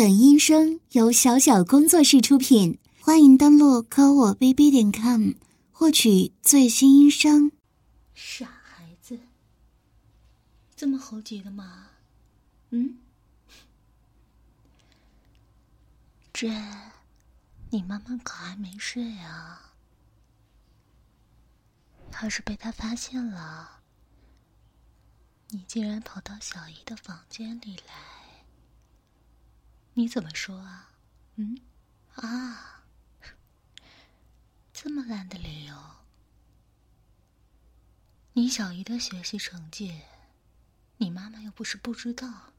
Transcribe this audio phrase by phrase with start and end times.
[0.00, 5.32] 本音声由小小工作室出品，欢迎登录科我 bb 点 com
[5.70, 7.52] 获取最新音声。
[8.14, 9.18] 傻孩子，
[10.74, 11.88] 这么猴急的吗？
[12.70, 12.96] 嗯？
[16.32, 16.48] 这，
[17.68, 19.74] 你妈妈可还没睡啊？
[22.22, 23.82] 要是被他发现了，
[25.50, 28.19] 你竟然跑到小姨的房间里来。
[29.94, 30.92] 你怎么说啊？
[31.36, 31.60] 嗯，
[32.14, 32.84] 啊，
[34.72, 35.76] 这么烂的理由？
[38.32, 40.02] 你小姨的学习成绩，
[40.98, 42.52] 你妈妈又不是不知道。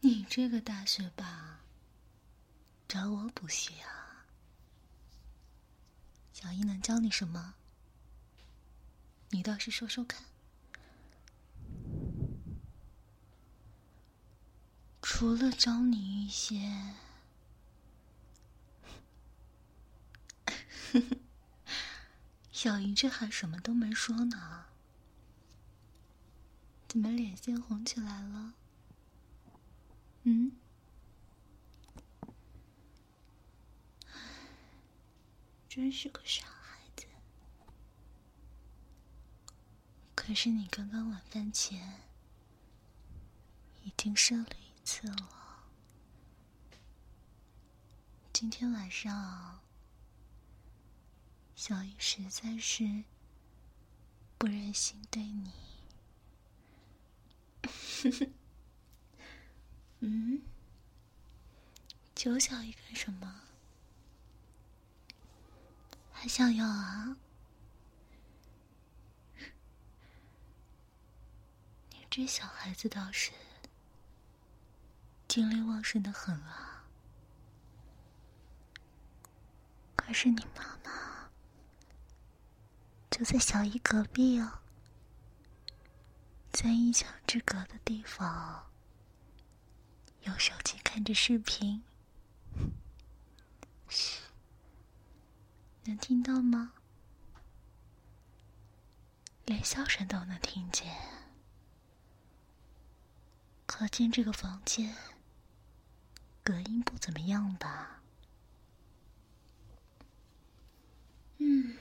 [0.00, 1.60] 你这个大学霸，
[2.86, 4.24] 找我补习啊？
[6.32, 7.54] 小姨能教你什么？
[9.30, 10.25] 你倒是说说看。
[15.18, 16.92] 除了找你一些，
[22.52, 24.66] 小姨这还什么都没说呢，
[26.86, 28.52] 怎么脸先红起来了？
[30.24, 30.52] 嗯？
[35.66, 37.06] 真是个傻孩子。
[40.14, 42.02] 可是你刚刚晚饭前
[43.82, 44.65] 已经射了。
[44.86, 45.64] 次了，
[48.32, 49.60] 今天晚上，
[51.56, 53.02] 小姨实在是
[54.38, 55.52] 不忍心对你。
[59.98, 60.40] 嗯，
[62.14, 63.40] 求小姨干什么？
[66.12, 67.16] 还想要啊？
[71.90, 73.32] 你这小孩子倒是。
[75.36, 76.86] 精力旺盛的很啊！
[79.94, 81.28] 可是你妈妈
[83.10, 84.60] 就在小姨隔壁哦，
[86.50, 88.70] 在一墙之隔的地方，
[90.22, 91.84] 用手机看着视频。
[93.90, 94.22] 嘘，
[95.84, 96.72] 能听到吗？
[99.44, 100.96] 连笑声都能听见，
[103.66, 104.96] 可见这个房间。
[106.46, 108.00] 隔音不怎么样吧？
[111.38, 111.76] 嗯，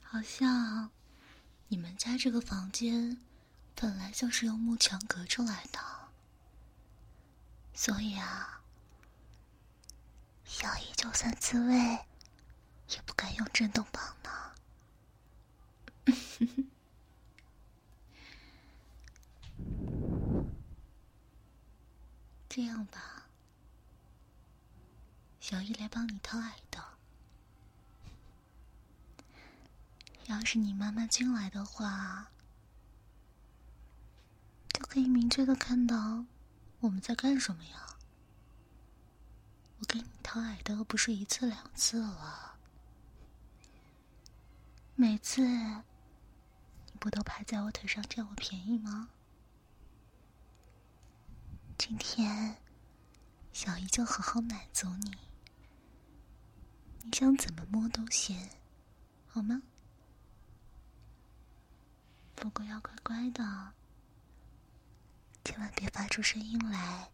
[0.00, 0.90] 好像
[1.68, 3.18] 你们家这个房间
[3.74, 5.78] 本来就是用木墙隔出来的，
[7.74, 8.62] 所以啊，
[10.46, 11.76] 小姨就算自慰
[12.88, 14.30] 也不敢用震动棒呢。
[22.48, 23.15] 这样吧。
[25.48, 26.82] 小姨来帮你掏耳朵。
[30.24, 32.32] 要是你妈妈进来的话，
[34.72, 36.24] 就可以明确的看到
[36.80, 37.96] 我们在干什么呀。
[39.78, 42.56] 我给你掏耳朵不是一次两次了，
[44.96, 45.84] 每次你
[46.98, 49.10] 不都趴在我腿上占我便宜吗？
[51.78, 52.56] 今天
[53.52, 55.16] 小姨就好好满足你。
[57.08, 58.50] 你想怎么摸都行，
[59.28, 59.62] 好吗？
[62.34, 63.72] 不过要乖乖的，
[65.44, 67.12] 千万别发出声音来，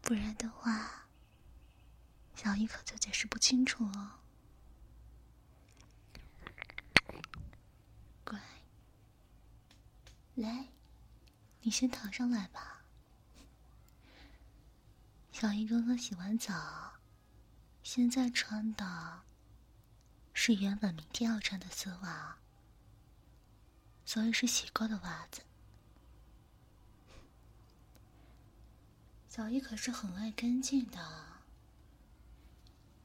[0.00, 1.06] 不然的话，
[2.34, 4.20] 小姨可就解释不清楚了。
[8.24, 8.40] 乖，
[10.34, 10.66] 来，
[11.60, 12.82] 你先躺上来吧。
[15.30, 16.91] 小姨刚刚洗完澡。
[17.82, 19.22] 现在穿的
[20.32, 22.38] 是原本明天要穿的丝袜，
[24.06, 25.42] 所以是洗过的袜子。
[29.28, 31.42] 小姨可是很爱干净的，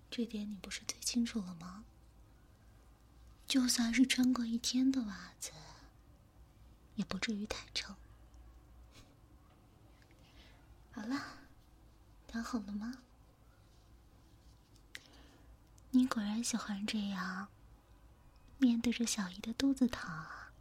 [0.09, 1.83] 这点你不是最清楚了吗？
[3.47, 5.51] 就算是穿过一天的袜子，
[6.95, 7.95] 也不至于太臭。
[10.91, 11.39] 好了，
[12.27, 13.03] 躺好了吗？
[15.97, 17.47] 你果然喜欢这样，
[18.59, 20.51] 面对着小姨的肚子躺啊！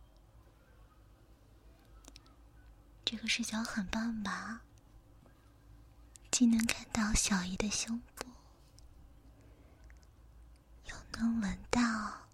[3.04, 4.62] 这个视角很棒吧？
[6.30, 8.24] 既能看到小姨的胸部，
[10.86, 12.28] 又能闻到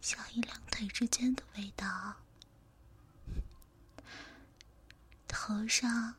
[0.00, 2.14] 小姨两腿之间的味道，
[5.26, 6.14] 头上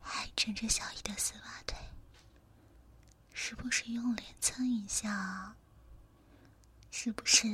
[0.00, 1.78] 还枕着小姨的丝袜腿，
[3.38, 5.54] 时不时用脸蹭一下，
[6.90, 7.46] 是不是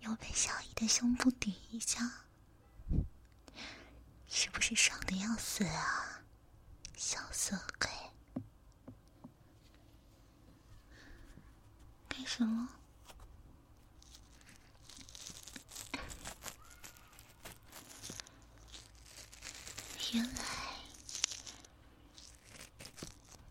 [0.00, 2.24] 又被小姨的胸部顶一下？
[4.26, 6.22] 是不是爽的要死啊，
[6.96, 7.90] 小色鬼？
[12.08, 12.70] 干什么？
[20.14, 20.55] 原来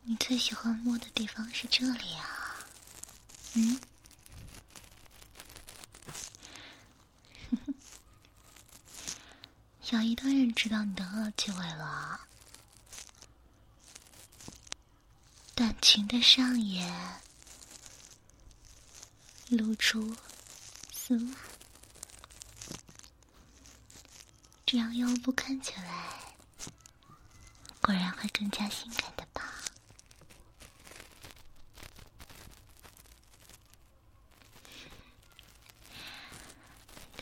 [0.07, 2.63] 你最喜欢摸的地方是这里啊？
[3.55, 3.79] 嗯？
[9.81, 12.19] 小姨当然知道你的恶趣味了，
[15.55, 17.19] 短裙的上沿
[19.49, 20.15] 露出
[20.93, 21.35] 丝袜，
[24.67, 26.13] 这样腰部看起来。
[27.81, 29.53] 果然会更加性感的吧？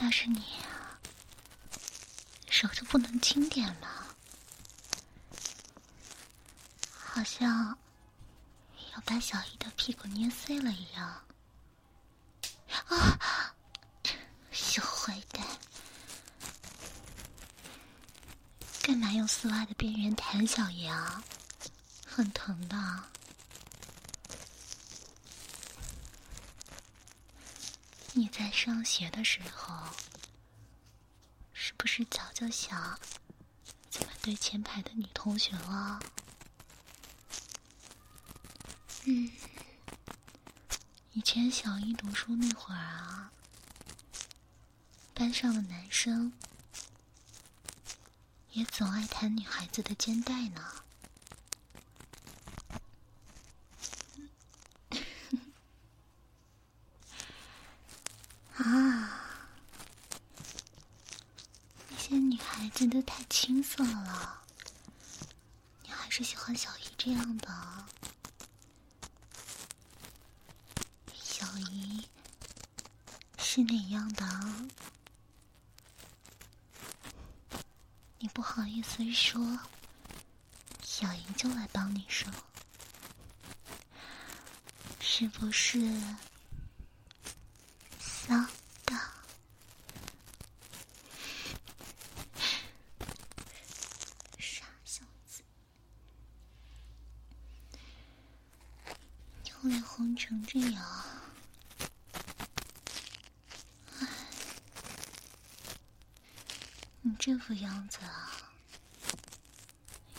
[0.04, 1.00] 要是你啊，
[2.50, 3.88] 手就不能轻点吗？
[6.92, 7.78] 好像
[8.94, 11.24] 要把小姨的屁股捏碎了一样。
[12.90, 13.56] 啊！
[14.52, 15.42] 小坏蛋！
[18.82, 21.24] 干嘛用丝袜的边缘弹小姨啊？
[22.06, 22.76] 很疼的。
[28.16, 29.88] 你在上学的时候，
[31.52, 33.00] 是不是早就想
[33.90, 36.00] 怎么对前排的女同学了？
[39.06, 39.32] 嗯，
[41.14, 43.32] 以前小一读书那会儿啊，
[45.16, 46.32] 班上的男生。
[48.52, 50.83] 也总爱弹女孩子的肩带呢。
[58.58, 59.10] 啊，
[61.90, 64.42] 那些女孩子都太青涩了，
[65.82, 67.86] 你还是喜欢小姨这样的。
[71.14, 72.08] 小姨
[73.38, 74.26] 是哪样的？
[78.20, 79.60] 你不好意思说，
[80.84, 82.32] 小姨就来帮你说，
[85.00, 85.80] 是不是？
[88.00, 88.34] 骚
[88.86, 88.96] 的，
[94.40, 95.44] 傻小子，
[99.70, 100.86] 脸红成这样。
[107.02, 108.32] 你这副样子啊！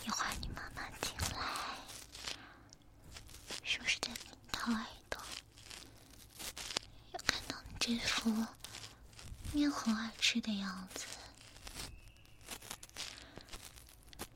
[0.03, 1.37] 一会儿你妈妈进来，
[3.63, 5.21] 说是在给你掏耳朵，
[7.11, 8.31] 要看到你这副
[9.51, 11.05] 面红耳赤的样子，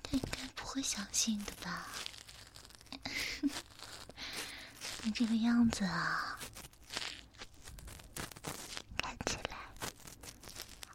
[0.04, 1.88] 他应该不会相信的吧？
[5.04, 6.40] 你这个样子啊，
[8.96, 9.58] 看起来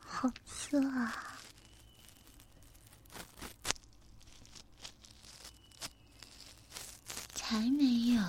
[0.01, 1.37] 好色啊！
[7.35, 8.23] 才没有，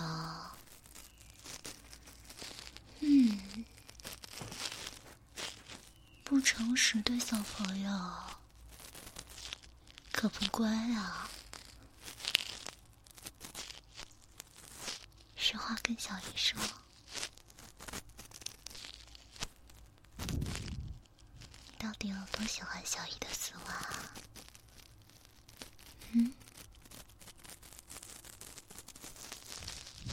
[3.00, 3.66] 嗯，
[6.26, 8.14] 不诚实的小朋友
[10.12, 11.30] 可不乖啊！
[15.38, 16.62] 实话跟小姨说，
[20.20, 23.90] 你到底有多喜欢小姨的丝袜？
[26.12, 26.32] 嗯？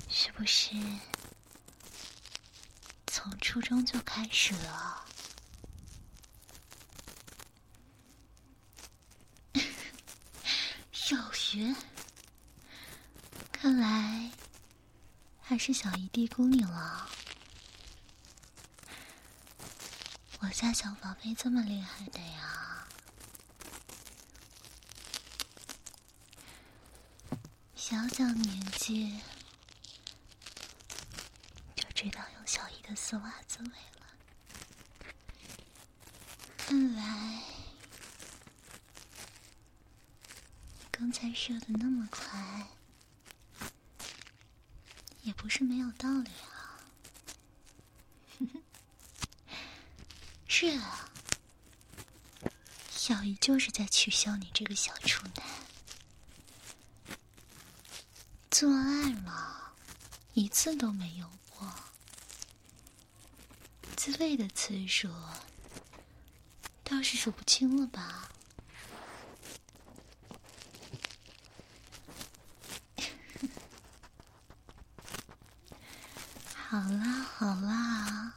[0.09, 0.75] 是不是
[3.09, 5.05] 从初中就开始了，
[10.93, 11.77] 小学，
[13.53, 14.31] 看来
[15.43, 17.09] 还是小姨低估你了。
[20.41, 22.89] 我家小宝贝这么厉害的呀，
[27.77, 29.21] 小小年纪
[31.77, 31.85] 就。
[31.95, 34.07] 知道用小姨的丝袜滋味了，
[36.57, 37.41] 看来
[40.91, 42.67] 刚才射的那么快，
[45.23, 46.79] 也不是没有道理啊。
[50.47, 51.09] 是啊，
[52.91, 55.45] 小姨就是在取笑你这个小处男，
[58.51, 59.73] 做爱嘛
[60.35, 61.73] 一次都没有过，
[63.97, 65.09] 自慰的次数
[66.85, 68.22] 倒是数不清了吧？
[76.73, 77.05] 好啦
[77.37, 78.33] 好啦。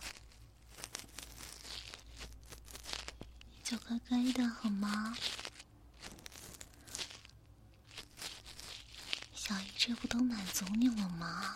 [3.63, 5.15] 就乖乖的好吗？
[9.33, 11.55] 小姨这不都满足你了吗？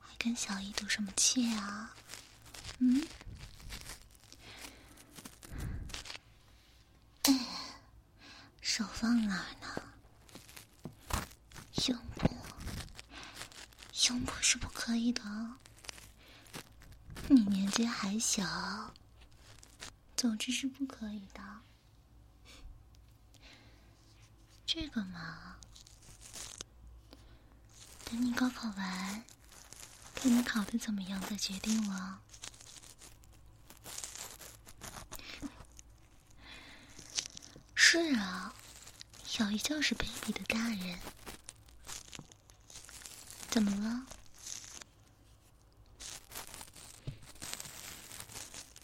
[0.00, 1.94] 还跟小姨赌什么气啊？
[2.78, 3.06] 嗯？
[8.60, 9.82] 手放哪儿呢？
[11.78, 12.29] 胸部，
[14.10, 15.22] 胸部是不可以的。
[17.28, 18.92] 你年纪还小。
[20.16, 21.40] 总之是不可以的。
[24.66, 25.58] 这个嘛，
[28.04, 29.24] 等你高考完，
[30.16, 32.20] 看你考的怎么样再决定了。
[37.76, 38.52] 是啊，
[39.24, 40.98] 小姨就是卑鄙的大人，
[43.50, 44.06] 怎么了？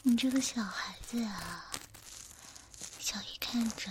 [0.03, 1.71] 你这个小孩子啊，
[2.99, 3.91] 小姨看着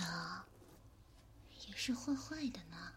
[1.66, 2.92] 也是坏坏的呢，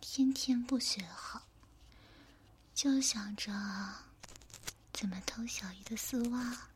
[0.00, 1.42] 天天不学好，
[2.72, 3.52] 就想着
[4.92, 6.68] 怎么偷小姨的丝袜，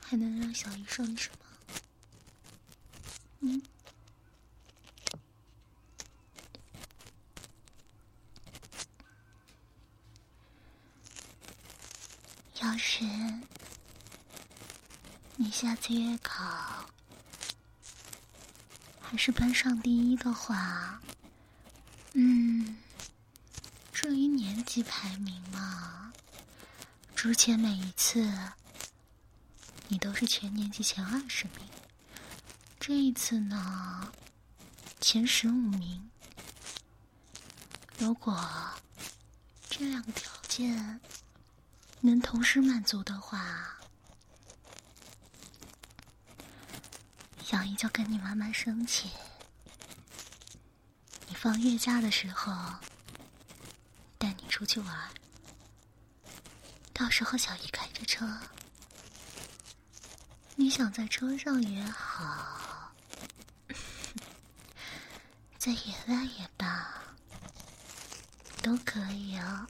[0.00, 1.38] 还能让小姨说你什么？
[3.40, 3.62] 嗯？
[12.70, 13.02] 老师
[15.36, 16.84] 你下次月考
[19.00, 21.00] 还是班上第一的话，
[22.12, 22.76] 嗯，
[23.90, 26.12] 至于年级排名嘛，
[27.16, 28.30] 之前每一次
[29.88, 31.66] 你都是全年级前二十名，
[32.78, 34.12] 这一次呢，
[35.00, 36.10] 前十五名。
[37.96, 38.38] 如果
[39.70, 41.00] 这两个条件。
[42.00, 43.76] 能同时满足的话，
[47.44, 49.10] 小姨就跟你妈妈生气。
[51.28, 52.52] 你放月假的时候
[54.16, 55.10] 带你出去玩，
[56.92, 58.26] 到时候小姨开着车，
[60.54, 62.92] 你想在车上也好，
[65.58, 67.02] 在野外也罢，
[68.62, 69.68] 都可以啊。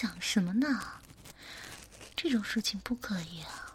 [0.00, 1.00] 想什么呢？
[2.14, 3.74] 这种事情不可以啊！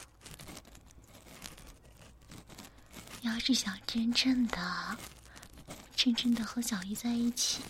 [3.24, 4.98] 要是想真正的、
[5.98, 7.62] 真正的和小姨在一起，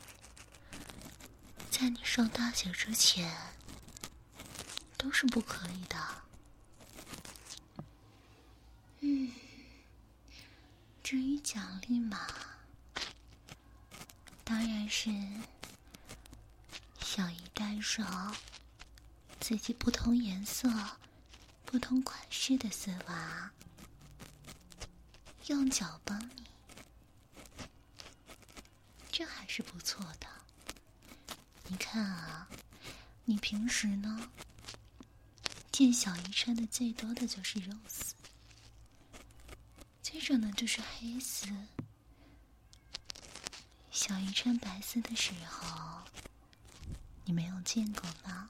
[1.72, 3.36] 在你上大学之前，
[4.98, 5.98] 都是不可以的。
[9.00, 9.32] 嗯，
[11.02, 12.28] 至于奖励嘛，
[14.44, 15.10] 当然是。
[17.16, 18.36] 小姨带上
[19.40, 20.68] 自己不同颜色、
[21.64, 23.52] 不同款式的丝袜，
[25.46, 26.44] 用脚帮你，
[29.12, 30.26] 这还是不错的。
[31.68, 32.50] 你看啊，
[33.26, 34.32] 你平时呢，
[35.72, 38.16] 见小姨穿的最多的就是肉丝，
[40.02, 41.46] 接着呢就是黑丝。
[43.92, 46.02] 小姨穿白丝的时候。
[47.26, 48.50] 你没有见过吗？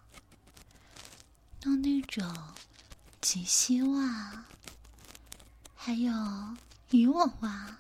[1.62, 2.54] 弄那种
[3.22, 4.46] 及膝袜，
[5.76, 6.12] 还有
[6.90, 7.78] 渔网袜，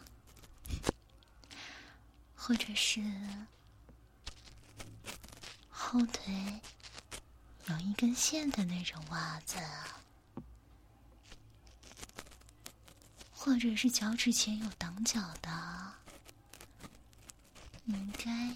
[2.35, 3.01] 或者是
[5.69, 6.62] 后腿
[7.65, 9.57] 有一根线的那种袜子，
[13.33, 15.93] 或者是脚趾前有挡脚的，
[17.85, 18.55] 应该。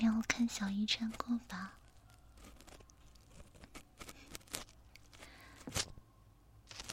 [0.00, 1.74] 让我看小姨穿过吧，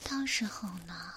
[0.03, 1.13] 到时候呢，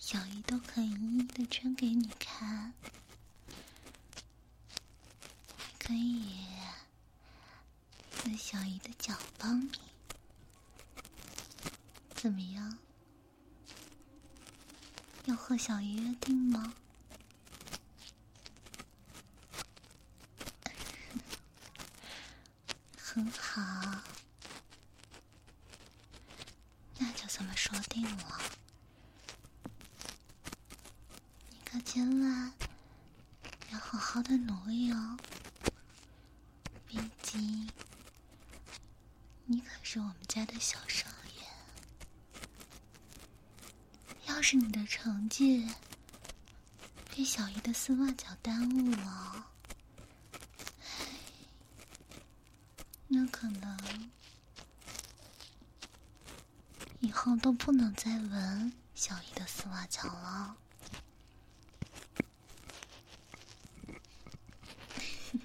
[0.00, 2.74] 小姨都可以一一的穿给你看，
[5.78, 6.44] 可以
[8.24, 9.78] 用小姨的脚帮你，
[12.16, 12.78] 怎么样？
[15.26, 16.74] 要和小姨约定吗？
[23.14, 23.60] 很好，
[26.98, 28.40] 那就这么说定了。
[31.50, 32.50] 你可千万
[33.70, 35.18] 要好好的努力哦，
[36.86, 37.68] 毕竟
[39.44, 41.44] 你可是我们家的小少爷。
[44.24, 45.68] 要是你的成绩
[47.14, 49.51] 被小姨的丝袜脚耽误了，
[53.14, 54.10] 那可能
[57.00, 60.56] 以后都不能再闻小姨的丝袜脚了。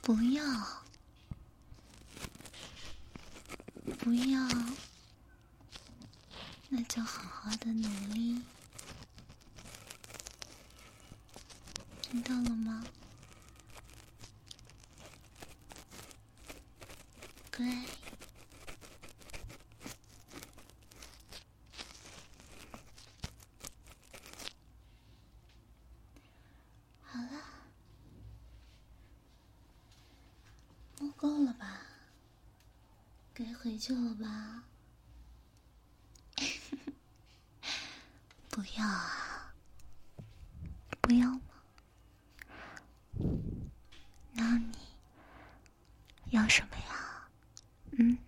[0.00, 0.44] 不要，
[3.98, 4.48] 不要，
[6.68, 8.40] 那就好好的努力，
[12.02, 12.84] 听到了吗？
[17.62, 17.70] 乖，
[27.04, 27.28] 好了，
[30.98, 31.82] 摸够了吧？
[33.32, 34.64] 该回去了吧？
[38.50, 39.54] 不要啊！
[41.00, 41.40] 不要吗？
[44.32, 44.76] 那你
[46.30, 47.28] 要什么呀？
[47.92, 48.18] 嗯？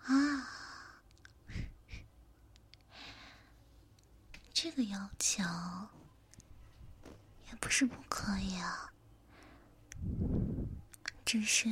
[0.00, 0.48] 啊，
[4.52, 5.42] 这个要求
[7.48, 8.92] 也不是不可以啊，
[11.34, 11.68] 只是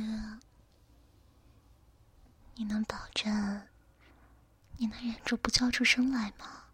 [2.55, 3.61] 你能保证
[4.75, 6.65] 你能忍住不叫出声来吗？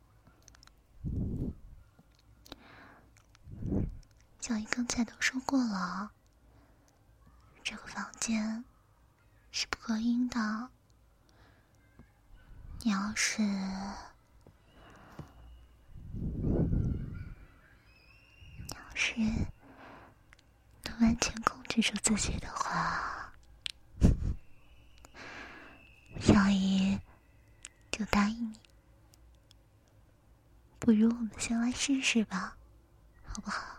[4.41, 6.13] 小姨刚才都说过了，
[7.63, 8.65] 这个房间
[9.51, 10.71] 是不隔音的。
[12.79, 13.53] 你要是你
[18.73, 19.13] 要是
[20.81, 23.33] 能完全控说自己的话，
[26.19, 26.99] 小姨
[27.91, 28.59] 就答应你。
[30.79, 32.57] 不如我们先来试试吧，
[33.25, 33.77] 好不好？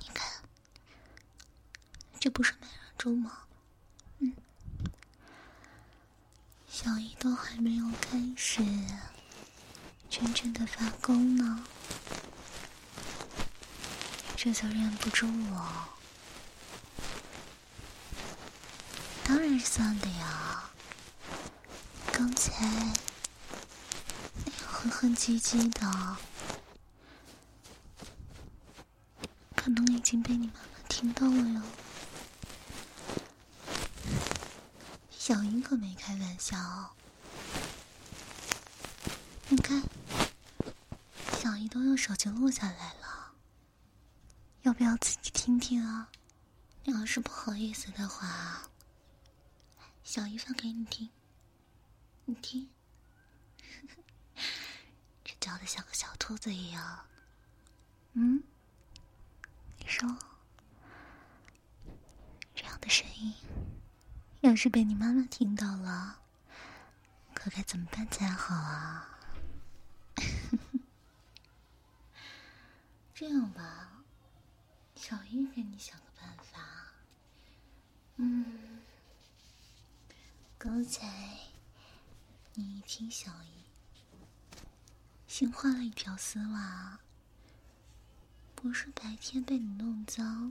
[0.00, 0.42] 你看，
[2.20, 3.38] 这不是美人珠吗？
[4.18, 4.32] 嗯，
[6.68, 8.62] 小姨都还没有开始
[10.08, 11.64] 真正的发功呢，
[14.44, 15.88] 这就忍不住我。
[19.24, 20.68] 当然是算的呀，
[22.12, 22.66] 刚才
[24.44, 26.16] 那个哼哼唧唧的。
[29.56, 31.62] 可能已经被你妈妈听到了哟。
[35.10, 36.94] 小英可没开玩笑，
[39.48, 39.82] 你看，
[41.40, 43.03] 小姨都用手机录下来了，
[44.64, 46.08] 要不要自己听听啊？
[46.84, 48.62] 你要是不好意思的话，
[50.02, 51.10] 小姨放给你听，
[52.24, 52.70] 你听，
[55.22, 57.04] 这叫的像个小兔子一样，
[58.14, 58.42] 嗯？
[59.78, 60.08] 你说，
[62.54, 63.34] 这样的声音，
[64.40, 66.20] 要是被你妈妈听到了，
[67.34, 69.10] 可该怎么办才好啊？
[73.14, 73.93] 这样吧，
[75.06, 76.66] 小姨给你想个办法。
[78.16, 78.80] 嗯。
[80.56, 81.40] 刚才
[82.54, 83.64] 你一听小姨。
[85.28, 87.00] 新换了一条丝袜。
[88.54, 90.50] 不是白天被你弄脏，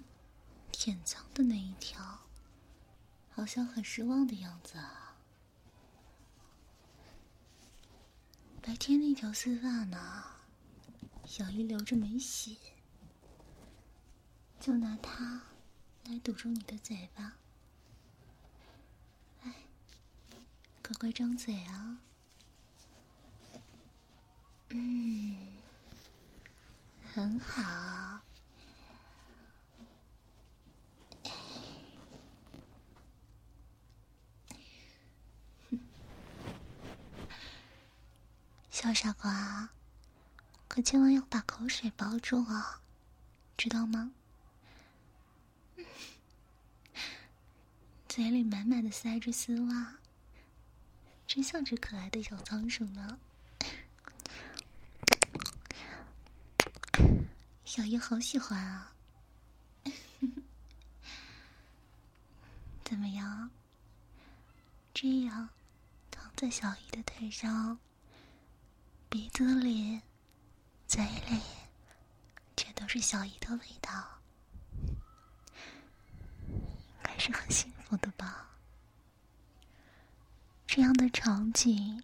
[0.72, 2.20] 舔脏的那一条，
[3.32, 5.16] 好像很失望的样子啊。
[8.62, 10.24] 白天那条丝袜呢？
[11.26, 12.60] 小姨留着没洗。
[14.63, 15.41] 就拿它
[16.06, 17.34] 来堵住你的嘴巴。
[20.82, 21.97] 乖乖张嘴啊！
[24.69, 25.36] 嗯，
[27.13, 28.21] 很好。
[38.71, 39.71] 小傻瓜，
[40.69, 42.80] 可千万要把口水包住啊，
[43.58, 44.13] 知道吗？
[48.15, 49.95] 嘴里满满的塞着丝袜。
[51.26, 53.17] 真像只可爱的小仓鼠呢，
[57.65, 58.93] 小姨好喜欢啊！
[62.86, 63.49] 怎么样？
[64.93, 65.49] 这样
[66.12, 67.80] 躺在小姨的腿上，
[69.10, 69.99] 鼻子里、
[70.88, 71.41] 嘴里，
[72.56, 74.21] 全都是小姨的味道，
[76.47, 78.50] 应该是很幸福的吧？
[80.66, 82.04] 这样的场景，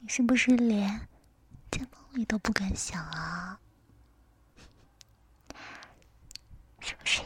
[0.00, 1.08] 你是不是连
[1.70, 3.60] 在梦里都不敢想啊？
[6.80, 7.22] 是不是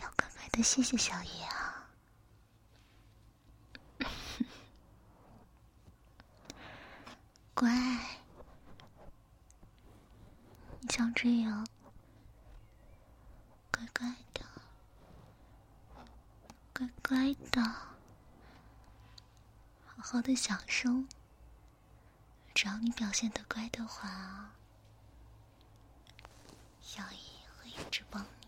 [0.00, 1.90] 要乖乖的谢谢小姨啊？
[7.52, 7.70] 乖，
[10.80, 11.66] 你像这样
[13.70, 14.14] 乖乖，
[16.76, 17.62] 乖乖的。
[19.86, 21.04] 好好的享受，
[22.52, 24.50] 只要你表现的乖的话，
[26.82, 27.18] 小姨
[27.56, 28.43] 会一直帮你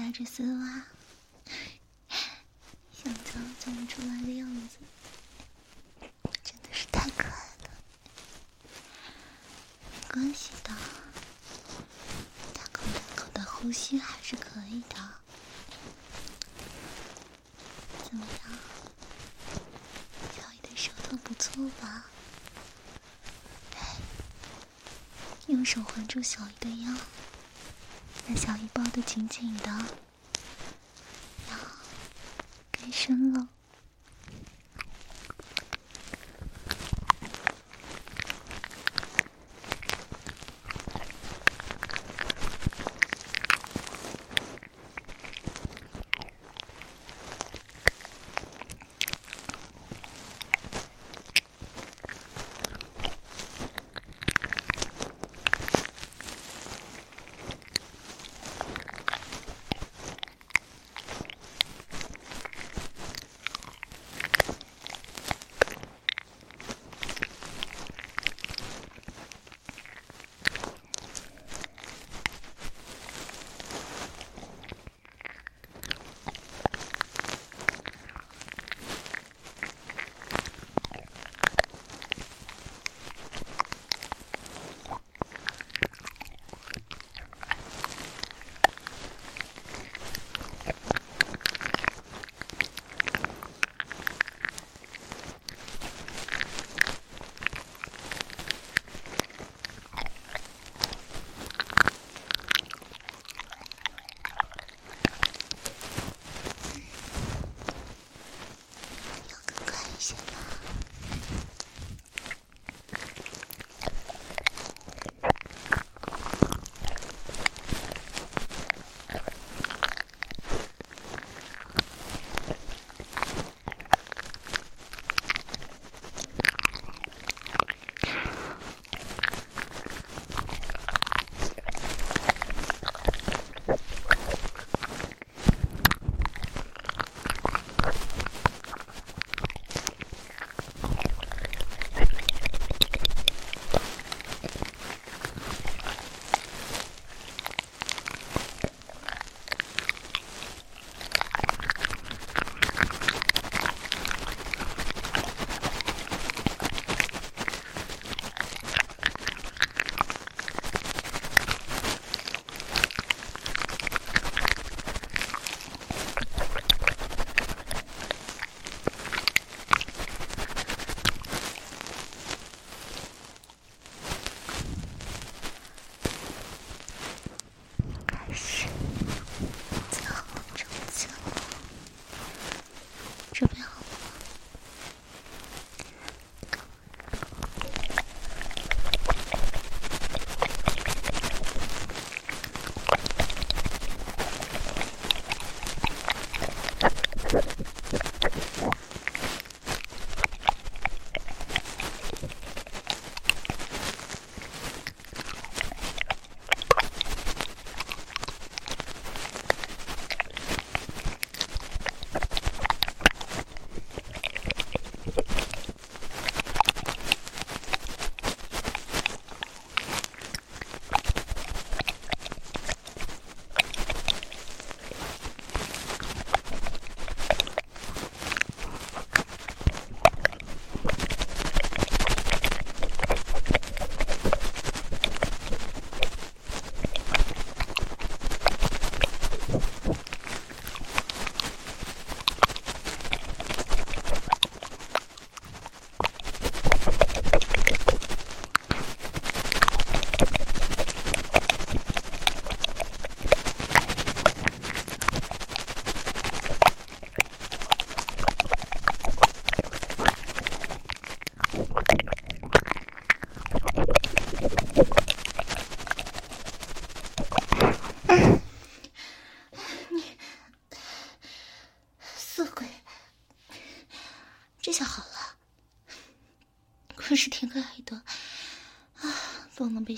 [0.00, 0.82] 带着丝袜，
[2.90, 4.78] 想叫叫不出来的样子，
[6.42, 7.70] 真的是太可爱了。
[9.92, 10.70] 没关系的，
[12.54, 14.96] 大口大口的呼吸还是可以的。
[18.02, 18.58] 怎么样，
[20.34, 22.06] 小姨的舌头不错吧？
[25.48, 26.96] 用手环住小姨的腰。
[28.32, 29.64] 把小姨抱得紧紧的，
[31.48, 31.66] 然后
[32.70, 33.48] 该伸了。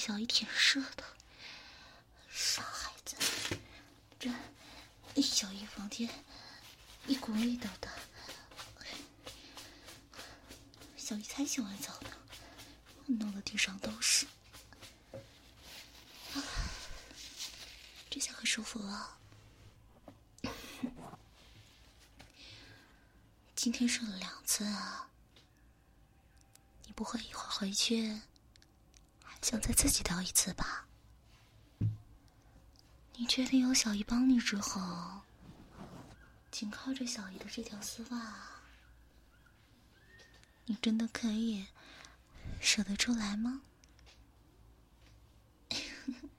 [0.05, 1.05] 小姨舔射的，
[2.29, 3.17] 傻孩子。
[4.19, 6.11] 这小姨房间
[7.07, 7.89] 一股味道的，
[10.97, 12.11] 小姨才洗完澡呢，
[13.07, 14.27] 弄得地上都是，
[16.35, 16.43] 啊，
[18.11, 19.19] 这下可舒服了。
[23.55, 25.09] 今天睡了两次啊。
[26.87, 28.21] 你不会一会儿回去
[29.43, 30.87] 想再自己倒一次吧？
[33.17, 35.23] 你确定有小姨帮你之后，
[36.51, 38.63] 仅靠着小姨的这条丝袜，
[40.67, 41.67] 你真的可以
[42.61, 43.63] 舍得出来吗？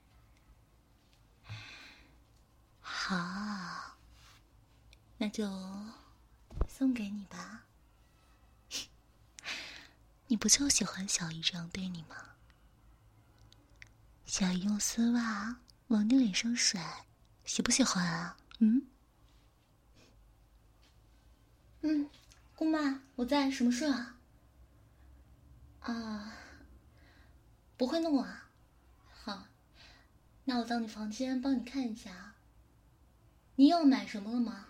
[2.80, 3.96] 好，
[5.18, 5.46] 那就
[6.68, 7.66] 送给你吧。
[10.26, 12.33] 你不就喜欢小姨这样对你吗？
[14.36, 17.06] 想用丝袜往你脸上甩，
[17.44, 18.36] 喜不喜欢啊？
[18.58, 18.84] 嗯？
[21.82, 22.10] 嗯，
[22.56, 24.18] 姑妈，我在，什么事啊？
[25.82, 26.36] 啊，
[27.76, 28.50] 不会弄啊？
[29.22, 29.46] 好，
[30.46, 32.34] 那我到你房间帮你看一下。
[33.54, 34.66] 你要买什么了吗？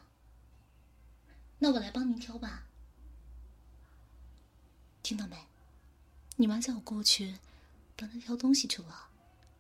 [1.61, 2.65] 那我来帮您挑吧。
[5.03, 5.47] 听到没？
[6.37, 7.39] 你妈叫我过去
[7.97, 9.09] 帮她挑东西去了，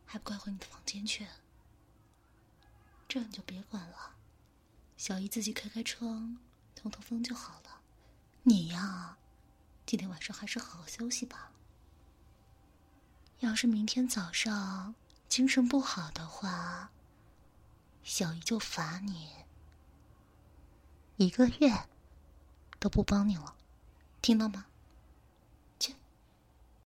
[0.07, 1.27] 还不快回你的房间去？
[3.09, 4.17] 这你就别管了，
[4.97, 6.38] 小姨自己开开窗
[6.75, 7.81] 通通风就好了。
[8.45, 9.17] 你呀，
[9.87, 11.53] 今天晚上还是好好休息吧。
[13.40, 14.95] 要是明天早上
[15.29, 16.90] 精神不好的话，
[18.03, 19.31] 小姨就罚你
[21.17, 21.87] 一个月
[22.79, 23.55] 都不帮你了，
[24.23, 24.67] 听到吗？